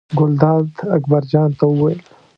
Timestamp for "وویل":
1.69-1.99